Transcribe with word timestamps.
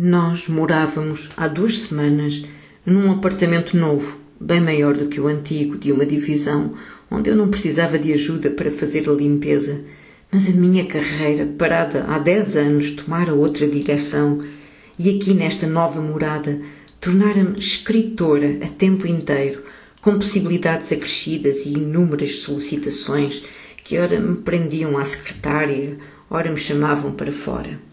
Nós 0.00 0.46
morávamos 0.46 1.28
há 1.36 1.48
duas 1.48 1.82
semanas 1.82 2.44
num 2.86 3.10
apartamento 3.10 3.76
novo, 3.76 4.20
bem 4.40 4.60
maior 4.60 4.96
do 4.96 5.08
que 5.08 5.20
o 5.20 5.26
antigo, 5.26 5.76
de 5.76 5.90
uma 5.90 6.06
divisão, 6.06 6.74
onde 7.10 7.28
eu 7.28 7.34
não 7.34 7.48
precisava 7.48 7.98
de 7.98 8.12
ajuda 8.12 8.48
para 8.48 8.70
fazer 8.70 9.10
a 9.10 9.12
limpeza. 9.12 9.80
Mas 10.30 10.48
a 10.48 10.52
minha 10.52 10.86
carreira, 10.86 11.46
parada 11.58 12.04
há 12.04 12.16
dez 12.20 12.56
anos, 12.56 12.92
tomara 12.92 13.34
outra 13.34 13.66
direção 13.66 14.38
e 14.96 15.16
aqui 15.16 15.34
nesta 15.34 15.66
nova 15.66 16.00
morada 16.00 16.60
tornara-me 17.00 17.58
escritora 17.58 18.56
a 18.62 18.68
tempo 18.68 19.04
inteiro, 19.04 19.64
com 20.00 20.12
possibilidades 20.12 20.92
acrescidas 20.92 21.66
e 21.66 21.70
inúmeras 21.70 22.36
solicitações 22.36 23.44
que 23.82 23.98
ora 23.98 24.20
me 24.20 24.36
prendiam 24.36 24.96
à 24.96 25.04
secretária, 25.04 25.98
ora 26.30 26.52
me 26.52 26.56
chamavam 26.56 27.10
para 27.10 27.32
fora. 27.32 27.87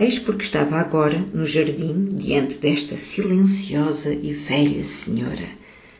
Eis 0.00 0.16
porque 0.16 0.44
estava 0.44 0.76
agora 0.76 1.24
no 1.34 1.44
jardim 1.44 2.04
diante 2.12 2.54
desta 2.58 2.96
silenciosa 2.96 4.14
e 4.14 4.32
velha 4.32 4.80
senhora, 4.84 5.48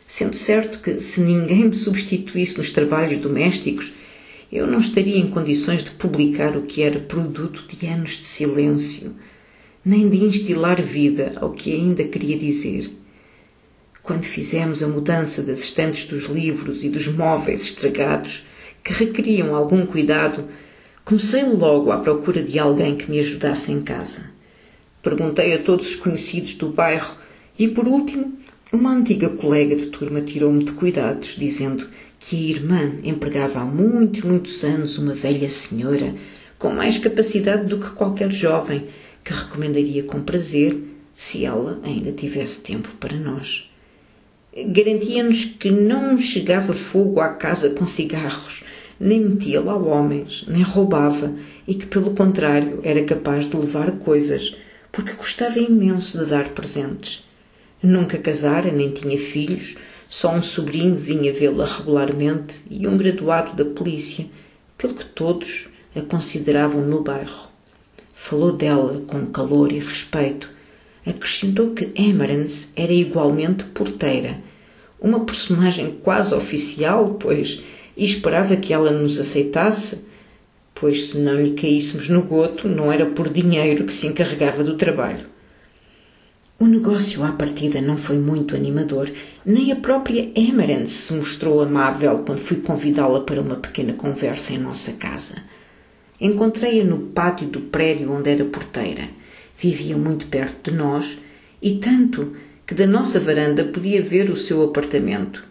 sendo 0.07 0.37
certo 0.37 0.79
que 0.79 1.01
se 1.01 1.19
ninguém 1.19 1.65
me 1.65 1.75
substituísse 1.75 2.57
nos 2.57 2.71
trabalhos 2.71 3.19
domésticos, 3.19 3.91
eu 4.49 4.65
não 4.65 4.79
estaria 4.79 5.17
em 5.17 5.29
condições 5.29 5.83
de 5.83 5.91
publicar 5.91 6.55
o 6.55 6.61
que 6.61 6.81
era 6.81 6.97
produto 6.97 7.65
de 7.67 7.87
anos 7.87 8.11
de 8.11 8.25
silêncio, 8.25 9.13
nem 9.83 10.07
de 10.07 10.23
instilar 10.23 10.81
vida 10.81 11.33
ao 11.35 11.51
que 11.51 11.73
ainda 11.73 12.05
queria 12.05 12.39
dizer. 12.39 12.89
Quando 14.01 14.23
fizemos 14.23 14.81
a 14.81 14.87
mudança 14.87 15.43
das 15.43 15.59
estantes 15.59 16.07
dos 16.07 16.29
livros 16.29 16.85
e 16.85 16.89
dos 16.89 17.05
móveis 17.09 17.63
estragados, 17.63 18.45
que 18.81 18.93
requeriam 18.93 19.53
algum 19.53 19.85
cuidado, 19.85 20.45
Comecei 21.09 21.41
logo 21.41 21.89
à 21.91 21.97
procura 21.97 22.43
de 22.43 22.59
alguém 22.59 22.95
que 22.95 23.09
me 23.09 23.17
ajudasse 23.17 23.71
em 23.71 23.81
casa. 23.81 24.21
Perguntei 25.01 25.55
a 25.55 25.63
todos 25.63 25.87
os 25.87 25.95
conhecidos 25.95 26.53
do 26.53 26.69
bairro 26.69 27.15
e, 27.57 27.67
por 27.67 27.87
último, 27.87 28.37
uma 28.71 28.91
antiga 28.91 29.27
colega 29.27 29.75
de 29.75 29.87
turma 29.87 30.21
tirou-me 30.21 30.63
de 30.63 30.71
cuidados, 30.73 31.29
dizendo 31.35 31.87
que 32.19 32.35
a 32.35 32.49
irmã 32.51 32.93
empregava 33.03 33.59
há 33.59 33.65
muitos, 33.65 34.21
muitos 34.21 34.63
anos 34.63 34.99
uma 34.99 35.15
velha 35.15 35.49
senhora 35.49 36.13
com 36.59 36.69
mais 36.69 36.99
capacidade 36.99 37.65
do 37.65 37.79
que 37.79 37.89
qualquer 37.89 38.31
jovem, 38.31 38.85
que 39.23 39.33
recomendaria 39.33 40.03
com 40.03 40.21
prazer 40.21 40.77
se 41.15 41.43
ela 41.43 41.79
ainda 41.81 42.11
tivesse 42.11 42.59
tempo 42.59 42.87
para 42.99 43.17
nós. 43.17 43.67
Garantia-nos 44.55 45.43
que 45.43 45.71
não 45.71 46.21
chegava 46.21 46.71
fogo 46.71 47.19
à 47.19 47.29
casa 47.29 47.71
com 47.71 47.87
cigarros, 47.87 48.63
nem 48.99 49.21
metia 49.21 49.61
lá 49.61 49.75
homens, 49.75 50.43
nem 50.47 50.61
roubava, 50.61 51.33
e 51.67 51.73
que, 51.73 51.85
pelo 51.85 52.13
contrário, 52.13 52.79
era 52.83 53.03
capaz 53.03 53.49
de 53.49 53.55
levar 53.55 53.91
coisas, 53.93 54.55
porque 54.91 55.13
gostava 55.13 55.59
imenso 55.59 56.17
de 56.17 56.25
dar 56.25 56.49
presentes. 56.49 57.23
Nunca 57.81 58.17
casara, 58.17 58.71
nem 58.71 58.91
tinha 58.91 59.17
filhos, 59.17 59.75
só 60.07 60.35
um 60.35 60.41
sobrinho 60.41 60.95
vinha 60.95 61.31
vê-la 61.31 61.65
regularmente 61.65 62.59
e 62.69 62.87
um 62.87 62.97
graduado 62.97 63.55
da 63.55 63.69
polícia, 63.71 64.25
pelo 64.77 64.95
que 64.95 65.05
todos 65.05 65.67
a 65.95 66.01
consideravam 66.01 66.81
no 66.81 67.01
bairro. 67.01 67.47
Falou 68.13 68.51
dela 68.51 69.01
com 69.07 69.27
calor 69.27 69.71
e 69.71 69.79
respeito. 69.79 70.49
Acrescentou 71.05 71.71
que 71.71 71.91
Emerence 71.95 72.67
era 72.75 72.91
igualmente 72.91 73.63
porteira, 73.65 74.37
uma 74.99 75.21
personagem 75.21 75.91
quase 76.03 76.35
oficial, 76.35 77.15
pois 77.19 77.63
e 77.99 78.05
esperava 78.05 78.55
que 78.55 78.71
ela 78.71 78.91
nos 78.91 79.19
aceitasse, 79.19 79.99
pois 80.73 81.09
se 81.09 81.17
não 81.17 81.35
lhe 81.35 81.51
caíssemos 81.51 82.07
no 82.07 82.23
goto, 82.23 82.65
não 82.65 82.89
era 82.89 83.05
por 83.05 83.27
dinheiro 83.27 83.83
que 83.83 83.91
se 83.91 84.07
encarregava 84.07 84.63
do 84.63 84.77
trabalho. 84.77 85.25
O 86.57 86.65
negócio 86.65 87.25
à 87.25 87.33
partida 87.33 87.81
não 87.81 87.97
foi 87.97 88.17
muito 88.17 88.55
animador, 88.55 89.11
nem 89.45 89.73
a 89.73 89.75
própria 89.75 90.31
Emerence 90.33 90.93
se 90.93 91.13
mostrou 91.13 91.59
amável 91.59 92.19
quando 92.19 92.39
fui 92.39 92.57
convidá-la 92.57 93.19
para 93.21 93.41
uma 93.41 93.57
pequena 93.57 93.91
conversa 93.91 94.53
em 94.53 94.57
nossa 94.57 94.93
casa. 94.93 95.35
Encontrei-a 96.21 96.85
no 96.85 96.99
pátio 97.07 97.47
do 97.47 97.59
prédio 97.59 98.13
onde 98.13 98.29
era 98.29 98.45
porteira. 98.45 99.09
Vivia 99.57 99.97
muito 99.97 100.27
perto 100.27 100.71
de 100.71 100.77
nós 100.77 101.17
e 101.61 101.75
tanto 101.79 102.33
que 102.65 102.73
da 102.73 102.87
nossa 102.87 103.19
varanda 103.19 103.65
podia 103.65 104.01
ver 104.01 104.29
o 104.29 104.37
seu 104.37 104.63
apartamento. 104.63 105.48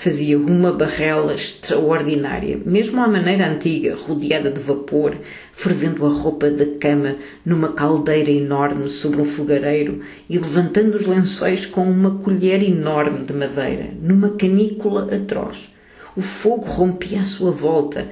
Fazia 0.00 0.38
uma 0.38 0.70
barrela 0.70 1.34
extraordinária, 1.34 2.56
mesmo 2.64 3.00
à 3.00 3.08
maneira 3.08 3.50
antiga, 3.50 3.96
rodeada 3.96 4.48
de 4.48 4.60
vapor, 4.60 5.16
fervendo 5.52 6.06
a 6.06 6.08
roupa 6.08 6.48
da 6.48 6.66
cama 6.78 7.16
numa 7.44 7.72
caldeira 7.72 8.30
enorme 8.30 8.88
sobre 8.88 9.20
um 9.20 9.24
fogareiro 9.24 10.00
e 10.30 10.38
levantando 10.38 10.94
os 10.94 11.04
lençóis 11.04 11.66
com 11.66 11.82
uma 11.82 12.12
colher 12.20 12.62
enorme 12.62 13.24
de 13.24 13.32
madeira, 13.32 13.90
numa 14.00 14.28
canícula 14.36 15.12
atroz. 15.12 15.68
O 16.16 16.22
fogo 16.22 16.66
rompia 16.66 17.18
à 17.18 17.24
sua 17.24 17.50
volta. 17.50 18.06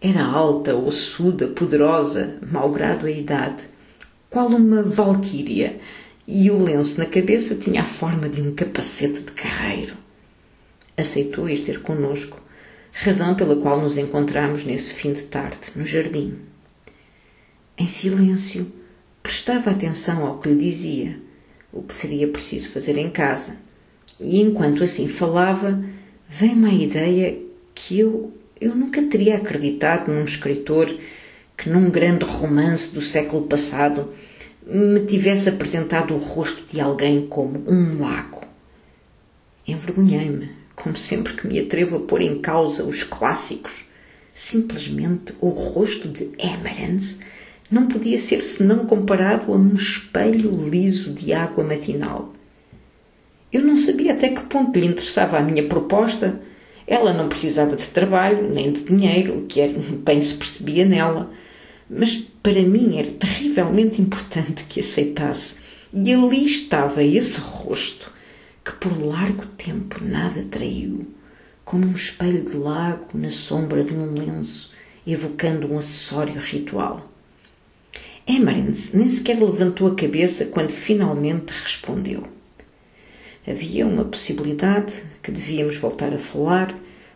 Era 0.00 0.22
alta, 0.22 0.76
ossuda, 0.76 1.48
poderosa, 1.48 2.36
malgrado 2.52 3.08
a 3.08 3.10
idade, 3.10 3.64
qual 4.30 4.46
uma 4.46 4.80
valquíria, 4.80 5.74
e 6.24 6.48
o 6.52 6.62
lenço 6.62 7.00
na 7.00 7.06
cabeça 7.06 7.56
tinha 7.56 7.82
a 7.82 7.84
forma 7.84 8.28
de 8.28 8.40
um 8.40 8.54
capacete 8.54 9.22
de 9.22 9.32
carreiro 9.32 10.01
aceitou 10.96 11.48
ir 11.48 11.64
ter 11.64 11.80
conosco, 11.80 12.40
razão 12.92 13.34
pela 13.34 13.56
qual 13.56 13.80
nos 13.80 13.96
encontramos 13.96 14.64
nesse 14.64 14.92
fim 14.92 15.12
de 15.12 15.22
tarde, 15.22 15.58
no 15.74 15.84
jardim. 15.84 16.36
Em 17.76 17.86
silêncio, 17.86 18.70
prestava 19.22 19.70
atenção 19.70 20.26
ao 20.26 20.38
que 20.38 20.48
lhe 20.48 20.56
dizia, 20.56 21.18
o 21.72 21.82
que 21.82 21.94
seria 21.94 22.28
preciso 22.28 22.68
fazer 22.68 22.98
em 22.98 23.10
casa, 23.10 23.56
e 24.20 24.40
enquanto 24.40 24.84
assim 24.84 25.08
falava, 25.08 25.82
veio-me 26.28 26.68
a 26.68 26.74
ideia 26.74 27.38
que 27.74 27.98
eu, 27.98 28.32
eu 28.60 28.74
nunca 28.74 29.02
teria 29.02 29.36
acreditado 29.36 30.12
num 30.12 30.24
escritor 30.24 30.94
que, 31.56 31.70
num 31.70 31.90
grande 31.90 32.24
romance 32.24 32.92
do 32.92 33.00
século 33.00 33.46
passado, 33.46 34.12
me 34.64 35.00
tivesse 35.06 35.48
apresentado 35.48 36.14
o 36.14 36.18
rosto 36.18 36.64
de 36.70 36.80
alguém 36.80 37.26
como 37.26 37.64
um 37.66 37.98
mago. 37.98 38.42
Envergonhei-me 39.66 40.61
como 40.74 40.96
sempre 40.96 41.34
que 41.34 41.46
me 41.46 41.58
atrevo 41.58 41.96
a 41.96 42.00
pôr 42.00 42.20
em 42.20 42.40
causa 42.40 42.84
os 42.84 43.02
clássicos. 43.02 43.84
Simplesmente 44.32 45.34
o 45.40 45.48
rosto 45.48 46.08
de 46.08 46.30
Emerence 46.38 47.18
não 47.70 47.86
podia 47.86 48.18
ser 48.18 48.42
senão 48.42 48.84
comparado 48.84 49.52
a 49.52 49.56
um 49.56 49.74
espelho 49.74 50.50
liso 50.68 51.10
de 51.10 51.32
água 51.32 51.64
matinal. 51.64 52.34
Eu 53.50 53.62
não 53.62 53.76
sabia 53.76 54.12
até 54.12 54.28
que 54.28 54.42
ponto 54.42 54.78
lhe 54.78 54.86
interessava 54.86 55.38
a 55.38 55.42
minha 55.42 55.66
proposta. 55.66 56.38
Ela 56.86 57.14
não 57.14 57.28
precisava 57.28 57.74
de 57.74 57.86
trabalho, 57.86 58.48
nem 58.48 58.72
de 58.72 58.82
dinheiro, 58.82 59.38
o 59.38 59.46
que 59.46 59.60
era, 59.60 59.72
bem 60.04 60.20
se 60.20 60.34
percebia 60.34 60.84
nela. 60.84 61.30
Mas 61.88 62.16
para 62.42 62.60
mim 62.60 62.98
era 62.98 63.10
terrivelmente 63.10 64.02
importante 64.02 64.64
que 64.64 64.80
aceitasse. 64.80 65.54
E 65.94 66.12
ali 66.12 66.44
estava 66.44 67.02
esse 67.02 67.38
rosto, 67.38 68.11
que 68.64 68.72
por 68.74 68.96
largo 68.96 69.44
tempo 69.58 70.02
nada 70.04 70.44
traiu, 70.44 71.06
como 71.64 71.84
um 71.84 71.92
espelho 71.92 72.44
de 72.44 72.56
lago 72.56 73.06
na 73.14 73.28
sombra 73.28 73.82
de 73.82 73.92
um 73.92 74.14
lenço, 74.14 74.72
evocando 75.04 75.72
um 75.72 75.78
acessório 75.78 76.38
ritual. 76.38 77.10
Emerence 78.24 78.96
nem 78.96 79.08
sequer 79.10 79.40
levantou 79.40 79.88
a 79.88 79.96
cabeça 79.96 80.44
quando 80.44 80.70
finalmente 80.70 81.50
respondeu. 81.50 82.22
Havia 83.46 83.84
uma 83.84 84.04
possibilidade 84.04 85.02
que 85.20 85.32
devíamos 85.32 85.76
voltar 85.76 86.14
a 86.14 86.18
falar, 86.18 86.72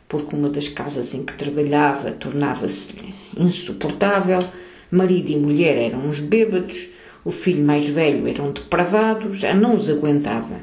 porque 0.09 0.34
uma 0.34 0.49
das 0.49 0.69
casas 0.69 1.15
em 1.15 1.25
que 1.25 1.34
trabalhava 1.34 2.11
tornava-se 2.11 2.93
insuportável, 3.37 4.45
marido 4.91 5.31
e 5.31 5.37
mulher 5.37 5.77
eram 5.77 6.09
uns 6.09 6.19
bêbados, 6.19 6.89
o 7.25 7.31
filho 7.31 7.65
mais 7.65 7.87
velho 7.87 8.27
era 8.27 8.43
um 8.43 8.51
depravado, 8.51 9.33
já 9.33 9.54
não 9.54 9.77
os 9.77 9.89
aguentava 9.89 10.60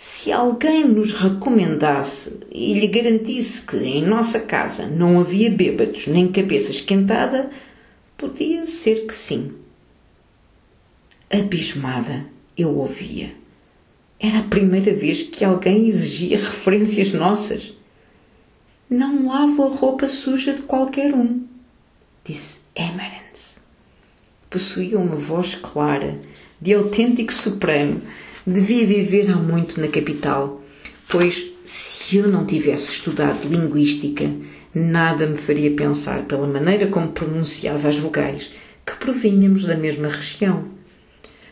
se 0.00 0.30
alguém 0.30 0.86
nos 0.86 1.12
recomendasse 1.12 2.38
e 2.52 2.72
lhe 2.72 2.86
garantisse 2.86 3.62
que 3.62 3.76
em 3.78 4.06
nossa 4.06 4.38
casa 4.38 4.86
não 4.86 5.18
havia 5.18 5.50
bêbados 5.50 6.06
nem 6.06 6.30
cabeça 6.30 6.70
esquentada, 6.70 7.50
podia 8.16 8.64
ser 8.64 9.08
que 9.08 9.12
sim. 9.12 9.54
Abismada, 11.28 12.26
eu 12.56 12.76
ouvia. 12.78 13.34
Era 14.20 14.38
a 14.38 14.44
primeira 14.44 14.94
vez 14.94 15.24
que 15.24 15.44
alguém 15.44 15.88
exigia 15.88 16.38
referências 16.38 17.12
nossas. 17.12 17.74
Não 18.88 19.26
lavo 19.26 19.64
a 19.64 19.68
roupa 19.68 20.06
suja 20.06 20.54
de 20.54 20.62
qualquer 20.62 21.12
um, 21.12 21.44
disse 22.24 22.60
Emerence. 22.72 23.58
Possuía 24.48 24.96
uma 24.96 25.16
voz 25.16 25.56
clara, 25.56 26.20
de 26.60 26.72
autêntico 26.72 27.32
soprano, 27.32 28.00
devia 28.52 28.86
viver 28.86 29.30
há 29.30 29.36
muito 29.36 29.80
na 29.80 29.88
capital, 29.88 30.62
pois 31.08 31.52
se 31.64 32.16
eu 32.16 32.28
não 32.28 32.46
tivesse 32.46 32.92
estudado 32.92 33.46
linguística, 33.46 34.30
nada 34.74 35.26
me 35.26 35.36
faria 35.36 35.70
pensar 35.70 36.24
pela 36.24 36.46
maneira 36.46 36.86
como 36.86 37.08
pronunciava 37.08 37.88
as 37.88 37.98
vogais, 37.98 38.50
que 38.86 38.94
provínhamos 38.96 39.64
da 39.64 39.76
mesma 39.76 40.08
região. 40.08 40.64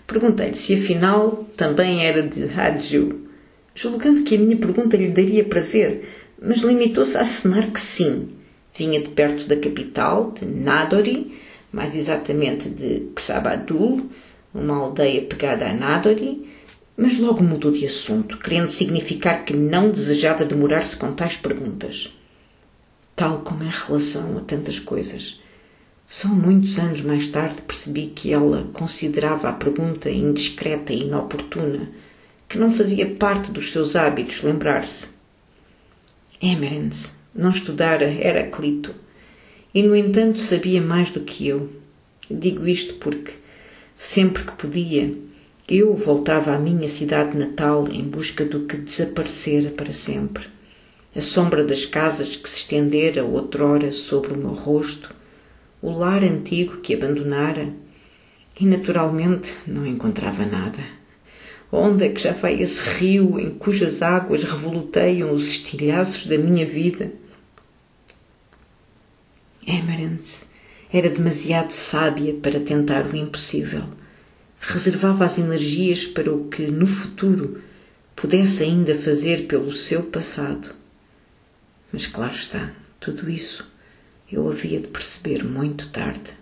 Perguntei-lhe 0.07 0.55
se 0.55 0.75
afinal 0.75 1.47
também 1.57 2.07
era 2.07 2.23
de 2.23 2.45
Hadju, 2.45 3.27
julgando 3.75 4.23
que 4.23 4.37
a 4.37 4.39
minha 4.39 4.57
pergunta 4.57 4.97
lhe 4.97 5.09
daria 5.09 5.45
prazer, 5.45 6.09
mas 6.41 6.59
limitou-se 6.59 7.17
a 7.17 7.21
acenar 7.21 7.71
que 7.71 7.81
sim. 7.81 8.31
Vinha 8.77 9.03
de 9.03 9.09
perto 9.09 9.47
da 9.47 9.57
capital, 9.57 10.33
de 10.33 10.47
Nadori, 10.47 11.33
mais 11.73 11.95
exatamente 11.95 12.69
de 12.69 13.09
Xabadul, 13.19 14.09
uma 14.55 14.77
aldeia 14.77 15.23
pegada 15.23 15.69
a 15.69 15.75
Nadori, 15.75 16.47
mas 16.97 17.19
logo 17.19 17.43
mudou 17.43 17.71
de 17.71 17.85
assunto, 17.85 18.39
querendo 18.39 18.71
significar 18.71 19.45
que 19.45 19.55
não 19.55 19.91
desejava 19.91 20.45
demorar-se 20.45 20.97
com 20.97 21.13
tais 21.13 21.37
perguntas. 21.37 22.11
Tal 23.15 23.41
como 23.41 23.65
é 23.65 23.69
relação 23.69 24.39
a 24.39 24.41
tantas 24.41 24.79
coisas. 24.79 25.41
Só 26.09 26.29
muitos 26.29 26.79
anos 26.79 27.03
mais 27.03 27.29
tarde 27.29 27.63
percebi 27.63 28.07
que 28.15 28.33
ela 28.33 28.69
considerava 28.73 29.49
a 29.49 29.53
pergunta 29.53 30.11
indiscreta 30.11 30.93
e 30.93 31.03
inoportuna, 31.03 31.91
que 32.49 32.57
não 32.57 32.71
fazia 32.71 33.07
parte 33.07 33.51
dos 33.51 33.73
seus 33.73 33.97
hábitos 33.97 34.43
lembrar-se. 34.43 35.09
Emerence 36.41 37.11
não 37.35 37.51
estudara 37.51 38.11
Heraclito 38.11 38.95
e, 39.75 39.83
no 39.83 39.95
entanto, 39.95 40.39
sabia 40.39 40.81
mais 40.81 41.11
do 41.11 41.21
que 41.21 41.49
eu. 41.49 41.71
Digo 42.31 42.67
isto 42.67 42.95
porque, 42.95 43.33
sempre 43.99 44.43
que 44.45 44.53
podia, 44.53 45.15
eu 45.69 45.95
voltava 45.97 46.55
à 46.55 46.59
minha 46.59 46.89
cidade 46.89 47.37
natal 47.37 47.89
em 47.91 48.05
busca 48.05 48.45
do 48.45 48.67
que 48.67 48.77
desaparecera 48.77 49.71
para 49.71 49.93
sempre. 49.93 50.47
A 51.15 51.21
sombra 51.21 51.65
das 51.65 51.85
casas 51.85 52.37
que 52.37 52.49
se 52.49 52.59
estendera 52.59 53.25
outrora 53.25 53.91
sobre 53.91 54.33
o 54.33 54.37
meu 54.37 54.53
rosto, 54.53 55.13
o 55.83 55.91
lar 55.91 56.23
antigo 56.23 56.77
que 56.77 56.95
abandonara, 56.95 57.73
e 58.61 58.65
naturalmente 58.65 59.55
não 59.67 59.85
encontrava 59.85 60.47
nada. 60.47 60.79
Onde 61.73 62.05
é 62.05 62.09
que 62.11 62.23
já 62.23 62.33
vai 62.33 62.63
esse 62.63 62.81
rio 62.81 63.41
em 63.41 63.51
cujas 63.51 64.03
águas 64.03 64.45
revoluteiam 64.45 65.33
os 65.33 65.49
estilhaços 65.49 66.27
da 66.27 66.39
minha 66.39 66.65
vida? 66.65 67.11
Emerence 69.67 70.45
era 70.93 71.11
demasiado 71.11 71.73
sábia 71.73 72.35
para 72.35 72.61
tentar 72.61 73.07
o 73.07 73.17
impossível. 73.17 73.83
Reservava 74.69 75.25
as 75.25 75.39
energias 75.39 76.05
para 76.05 76.35
o 76.35 76.49
que, 76.49 76.67
no 76.67 76.89
futuro, 76.89 77.63
pudesse 78.17 78.65
ainda 78.65 78.99
fazer 78.99 79.47
pelo 79.47 79.73
seu 79.73 80.03
passado. 80.03 80.75
Mas 81.93 82.09
claro 82.09 82.35
está, 82.35 82.73
tudo 82.99 83.31
isso 83.31 83.65
eu 84.31 84.49
havia 84.51 84.81
de 84.81 84.89
perceber 84.89 85.45
muito 85.45 85.89
tarde. 85.91 86.33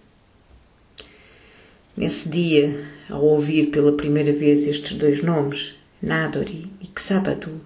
Nesse 1.95 2.27
dia, 2.31 2.83
ao 3.11 3.23
ouvir 3.23 3.67
pela 3.67 3.93
primeira 3.93 4.33
vez 4.33 4.67
estes 4.67 4.97
dois 4.97 5.23
nomes, 5.23 5.75
Nadori 6.01 6.67
e 6.81 6.89
Xabadu, 6.99 7.61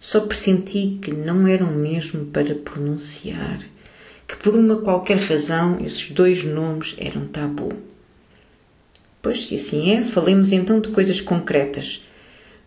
só 0.00 0.20
pressenti 0.20 0.98
que 1.00 1.12
não 1.12 1.46
eram 1.46 1.72
mesmo 1.72 2.26
para 2.26 2.56
pronunciar, 2.56 3.60
que 4.26 4.34
por 4.34 4.56
uma 4.56 4.78
qualquer 4.78 5.18
razão 5.18 5.78
esses 5.80 6.10
dois 6.10 6.42
nomes 6.42 6.96
eram 6.98 7.28
tabu. 7.28 7.72
Pois, 9.26 9.48
se 9.48 9.56
assim 9.56 9.90
é, 9.90 10.02
falemos 10.02 10.52
então 10.52 10.78
de 10.78 10.88
coisas 10.90 11.20
concretas. 11.20 12.00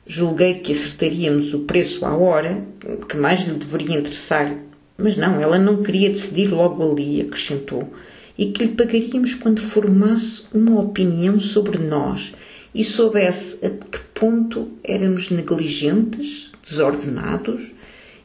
Julguei 0.06 0.56
que 0.56 0.74
acertaríamos 0.74 1.54
o 1.54 1.60
preço 1.60 2.06
à 2.06 2.14
hora, 2.14 2.62
que 3.08 3.16
mais 3.16 3.48
lhe 3.48 3.54
deveria 3.54 3.98
interessar, 3.98 4.58
mas 4.98 5.16
não, 5.16 5.40
ela 5.40 5.58
não 5.58 5.82
queria 5.82 6.10
decidir 6.10 6.48
logo 6.48 6.84
ali, 6.84 7.22
acrescentou 7.22 7.94
e 8.38 8.52
que 8.52 8.66
lhe 8.66 8.74
pagaríamos 8.74 9.36
quando 9.36 9.62
formasse 9.62 10.48
uma 10.54 10.82
opinião 10.82 11.40
sobre 11.40 11.78
nós 11.78 12.34
e 12.76 12.84
soubesse 12.84 13.66
a 13.66 13.70
que 13.70 14.00
ponto 14.14 14.68
éramos 14.84 15.30
negligentes, 15.30 16.52
desordenados 16.62 17.72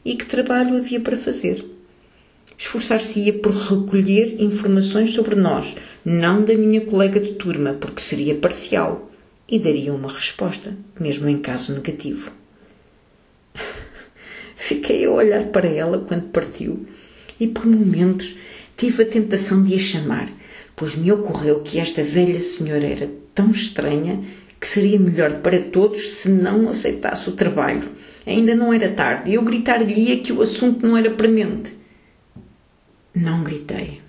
e 0.03 0.17
que 0.17 0.25
trabalho 0.25 0.75
havia 0.75 0.99
para 0.99 1.15
fazer. 1.15 1.63
Esforçar-se-ia 2.57 3.33
por 3.33 3.51
recolher 3.51 4.41
informações 4.41 5.11
sobre 5.11 5.35
nós, 5.35 5.75
não 6.03 6.43
da 6.43 6.55
minha 6.55 6.81
colega 6.81 7.19
de 7.19 7.33
turma, 7.33 7.73
porque 7.73 8.01
seria 8.01 8.35
parcial, 8.35 9.11
e 9.47 9.59
daria 9.59 9.93
uma 9.93 10.11
resposta, 10.11 10.73
mesmo 10.99 11.29
em 11.29 11.37
caso 11.39 11.73
negativo. 11.73 12.31
Fiquei 14.55 15.05
a 15.05 15.11
olhar 15.11 15.45
para 15.47 15.67
ela 15.67 15.99
quando 15.99 16.29
partiu 16.29 16.85
e 17.39 17.47
por 17.47 17.65
momentos 17.65 18.35
tive 18.77 19.03
a 19.03 19.05
tentação 19.05 19.63
de 19.63 19.75
a 19.75 19.79
chamar, 19.79 20.29
pois 20.75 20.95
me 20.95 21.11
ocorreu 21.11 21.61
que 21.61 21.79
esta 21.79 22.03
velha 22.03 22.39
senhora 22.39 22.85
era 22.85 23.09
tão 23.33 23.51
estranha 23.51 24.23
que 24.59 24.67
seria 24.67 24.99
melhor 24.99 25.41
para 25.41 25.59
todos 25.59 26.15
se 26.15 26.29
não 26.29 26.69
aceitasse 26.69 27.29
o 27.29 27.33
trabalho. 27.33 27.89
Ainda 28.25 28.55
não 28.55 28.73
era 28.73 28.89
tarde 28.89 29.29
e 29.29 29.35
eu 29.35 29.43
gritar-lhe 29.43 30.17
que 30.17 30.33
o 30.33 30.41
assunto 30.41 30.87
não 30.87 30.97
era 30.97 31.11
premente. 31.11 31.71
Não 33.15 33.43
gritei. 33.43 34.01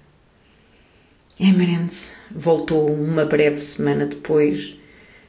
Emerence 1.39 2.15
voltou 2.29 2.91
uma 2.91 3.25
breve 3.25 3.61
semana 3.63 4.05
depois. 4.05 4.77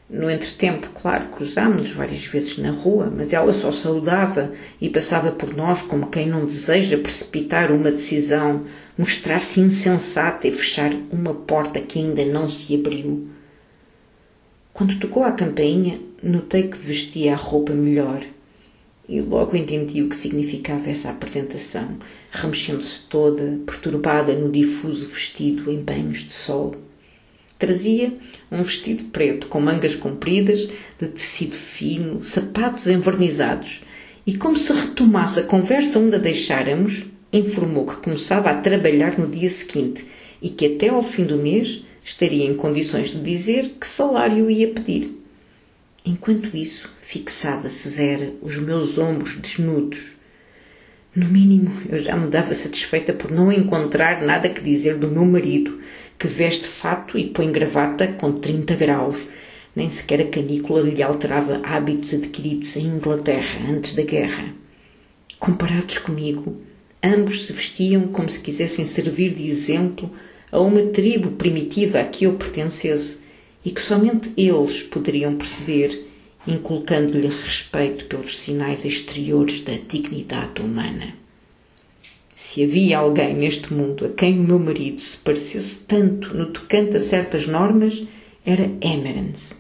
No 0.10 0.32
entretempo, 0.32 0.90
claro, 0.96 1.28
cruzámos-nos 1.28 1.92
várias 1.92 2.26
vezes 2.26 2.58
na 2.58 2.72
rua, 2.72 3.14
mas 3.16 3.34
ela 3.34 3.54
só 3.54 3.72
saudava 3.72 4.52
e 4.82 4.90
passava 4.90 5.32
por 5.32 5.56
nós 5.56 5.82
como 5.84 6.10
quem 6.10 6.28
não 6.28 6.46
deseja 6.46 6.98
precipitar 6.98 7.72
uma 7.72 7.92
decisão 7.92 8.66
mostrar-se 8.98 9.60
insensata 9.60 10.48
e 10.48 10.52
fechar 10.52 10.92
uma 11.12 11.34
porta 11.34 11.80
que 11.80 12.00
ainda 12.00 12.26
não 12.26 12.50
se 12.50 12.74
abriu. 12.74 13.28
Quando 14.74 15.00
tocou 15.00 15.24
a 15.24 15.32
campainha, 15.32 16.00
notei 16.24 16.64
que 16.64 16.78
vestia 16.78 17.34
a 17.34 17.38
roupa 17.38 17.74
melhor 17.74 18.24
e 19.08 19.22
logo 19.22 19.56
entendi 19.56 20.02
o 20.02 20.10
que 20.10 20.16
significava 20.16 20.90
essa 20.90 21.10
apresentação, 21.10 21.98
remexendo-se 22.42 23.02
toda, 23.10 23.60
perturbada 23.66 24.34
no 24.34 24.52
difuso 24.52 25.08
vestido 25.08 25.72
em 25.72 25.82
banhos 25.82 26.20
de 26.20 26.34
sol. 26.34 26.76
Trazia 27.58 28.14
um 28.52 28.62
vestido 28.62 29.06
preto 29.06 29.48
com 29.48 29.60
mangas 29.60 29.96
compridas, 29.96 30.70
de 31.00 31.08
tecido 31.08 31.56
fino, 31.56 32.22
sapatos 32.22 32.88
envernizados, 32.88 33.82
e 34.26 34.38
como 34.38 34.58
se 34.58 34.72
retomasse 34.74 35.40
a 35.40 35.44
conversa 35.44 36.00
onde 36.00 36.16
a 36.16 36.20
deixáramos, 36.20 37.06
informou 37.34 37.86
que 37.86 37.96
começava 37.98 38.50
a 38.50 38.62
trabalhar 38.62 39.18
no 39.18 39.28
dia 39.28 39.50
seguinte 39.50 40.06
e 40.42 40.50
que 40.50 40.66
até 40.66 40.90
ao 40.90 41.04
fim 41.04 41.26
do 41.26 41.38
mês 41.38 41.84
estaria 42.04 42.46
em 42.46 42.56
condições 42.56 43.10
de 43.10 43.20
dizer 43.20 43.76
que 43.80 43.88
salário 43.88 44.50
ia 44.50 44.68
pedir. 44.70 45.22
Enquanto 46.06 46.56
isso, 46.56 46.90
fixava 47.02 47.68
severa 47.68 48.34
os 48.42 48.58
meus 48.58 48.98
ombros 48.98 49.36
desnudos. 49.36 50.17
No 51.18 51.26
mínimo, 51.26 51.72
eu 51.90 51.98
já 51.98 52.16
me 52.16 52.30
dava 52.30 52.54
satisfeita 52.54 53.12
por 53.12 53.32
não 53.32 53.52
encontrar 53.52 54.22
nada 54.22 54.48
que 54.48 54.62
dizer 54.62 54.98
do 54.98 55.10
meu 55.10 55.26
marido, 55.26 55.80
que 56.18 56.28
veste 56.28 56.68
fato 56.68 57.18
e 57.18 57.32
põe 57.32 57.52
gravata 57.52 58.08
com 58.08 58.32
30 58.32 58.76
graus. 58.76 59.28
Nem 59.76 59.90
sequer 59.90 60.22
a 60.22 60.28
canícula 60.28 60.82
lhe 60.82 61.02
alterava 61.02 61.60
hábitos 61.64 62.14
adquiridos 62.14 62.76
em 62.76 62.86
Inglaterra 62.86 63.60
antes 63.68 63.96
da 63.96 64.04
guerra. 64.04 64.54
Comparados 65.40 65.98
comigo, 65.98 66.56
Ambos 67.04 67.46
se 67.46 67.54
vestiam 67.54 68.08
como 68.08 68.28
se 68.28 68.40
quisessem 68.40 68.86
servir 68.86 69.34
de 69.34 69.48
exemplo 69.48 70.12
a 70.52 70.60
uma 70.60 70.82
tribo 70.88 71.32
primitiva 71.32 72.00
a 72.00 72.04
que 72.04 72.26
eu 72.26 72.34
pertencesse 72.34 73.20
e 73.64 73.70
que 73.70 73.82
somente 73.82 74.32
eles 74.36 74.82
poderiam 74.82 75.36
perceber, 75.36 76.07
inculcando-lhe 76.48 77.28
respeito 77.28 78.06
pelos 78.06 78.38
sinais 78.38 78.86
exteriores 78.86 79.62
da 79.62 79.74
dignidade 79.74 80.62
humana. 80.62 81.14
Se 82.36 82.64
havia 82.64 83.00
alguém 83.00 83.36
neste 83.36 83.74
mundo 83.74 84.06
a 84.06 84.10
quem 84.10 84.40
o 84.40 84.44
meu 84.44 84.60
marido 84.60 85.02
se 85.02 85.18
parecesse 85.18 85.80
tanto 85.86 86.34
no 86.34 86.48
tocante 86.48 86.96
a 86.96 87.00
certas 87.00 87.46
normas, 87.46 88.04
era 88.46 88.72
Emerence, 88.82 89.54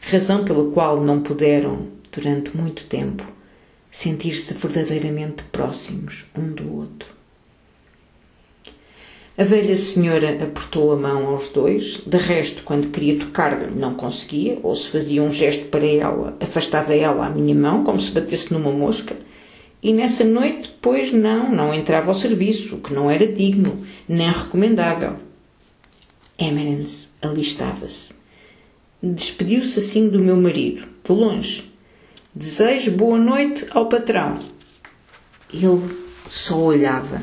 razão 0.00 0.44
pela 0.44 0.70
qual 0.70 1.02
não 1.02 1.22
puderam, 1.22 1.88
durante 2.12 2.56
muito 2.56 2.84
tempo, 2.84 3.24
sentir-se 3.90 4.54
verdadeiramente 4.54 5.42
próximos 5.44 6.26
um 6.36 6.52
do 6.52 6.76
outro. 6.76 7.21
A 9.36 9.44
velha 9.44 9.76
senhora 9.76 10.42
apertou 10.42 10.92
a 10.92 10.96
mão 10.96 11.26
aos 11.26 11.48
dois, 11.48 12.02
de 12.06 12.18
resto, 12.18 12.62
quando 12.64 12.90
queria 12.90 13.18
tocar-lhe, 13.18 13.70
não 13.70 13.94
conseguia, 13.94 14.58
ou 14.62 14.74
se 14.74 14.88
fazia 14.88 15.22
um 15.22 15.32
gesto 15.32 15.66
para 15.66 15.86
ela, 15.86 16.36
afastava 16.38 16.94
ela 16.94 17.26
a 17.26 17.30
minha 17.30 17.54
mão, 17.54 17.82
como 17.82 18.00
se 18.00 18.10
batesse 18.10 18.52
numa 18.52 18.70
mosca, 18.70 19.16
e 19.82 19.92
nessa 19.92 20.22
noite, 20.22 20.74
pois 20.82 21.12
não, 21.12 21.50
não 21.50 21.72
entrava 21.74 22.10
ao 22.10 22.18
serviço, 22.18 22.76
que 22.76 22.92
não 22.92 23.10
era 23.10 23.26
digno, 23.26 23.84
nem 24.06 24.30
recomendável. 24.30 25.16
Eminence 26.38 27.08
alistava-se. 27.20 28.14
Despediu-se 29.02 29.78
assim 29.78 30.08
do 30.08 30.18
meu 30.18 30.36
marido, 30.36 30.86
de 31.04 31.12
longe, 31.12 31.72
Desejo 32.34 32.92
boa 32.92 33.18
noite 33.18 33.66
ao 33.72 33.90
patrão. 33.90 34.38
Ele 35.52 35.94
só 36.30 36.56
olhava, 36.58 37.22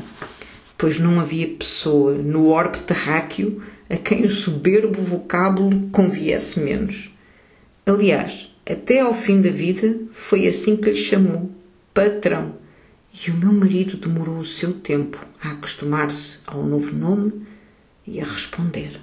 pois 0.80 0.98
não 0.98 1.20
havia 1.20 1.46
pessoa 1.46 2.14
no 2.14 2.48
orbe 2.48 2.78
terráqueo 2.78 3.62
a 3.90 3.98
quem 3.98 4.24
o 4.24 4.30
soberbo 4.30 4.98
vocábulo 4.98 5.90
conviesse 5.90 6.58
menos. 6.58 7.10
Aliás, 7.84 8.50
até 8.64 9.00
ao 9.00 9.12
fim 9.12 9.42
da 9.42 9.50
vida 9.50 9.94
foi 10.10 10.46
assim 10.46 10.78
que 10.78 10.90
lhe 10.90 10.96
chamou 10.96 11.50
patrão. 11.92 12.54
E 13.12 13.30
o 13.30 13.36
meu 13.36 13.52
marido 13.52 13.98
demorou 13.98 14.38
o 14.38 14.46
seu 14.46 14.72
tempo 14.72 15.18
a 15.42 15.50
acostumar-se 15.50 16.38
ao 16.46 16.64
novo 16.64 16.96
nome 16.96 17.42
e 18.06 18.18
a 18.18 18.24
responder. 18.24 18.98